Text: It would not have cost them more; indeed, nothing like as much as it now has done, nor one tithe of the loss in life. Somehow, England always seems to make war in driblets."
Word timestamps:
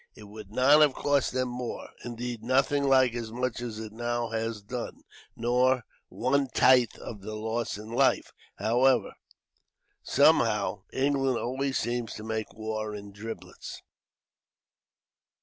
It 0.15 0.23
would 0.23 0.49
not 0.51 0.81
have 0.81 0.95
cost 0.95 1.31
them 1.31 1.49
more; 1.49 1.89
indeed, 2.03 2.41
nothing 2.43 2.85
like 2.89 3.13
as 3.13 3.31
much 3.31 3.61
as 3.61 3.77
it 3.77 3.91
now 3.91 4.29
has 4.29 4.63
done, 4.63 5.03
nor 5.35 5.85
one 6.09 6.47
tithe 6.47 6.95
of 6.99 7.21
the 7.21 7.35
loss 7.35 7.77
in 7.77 7.91
life. 7.91 8.33
Somehow, 10.01 10.81
England 10.91 11.37
always 11.37 11.77
seems 11.77 12.15
to 12.15 12.23
make 12.23 12.51
war 12.55 12.95
in 12.95 13.13
driblets." 13.13 13.83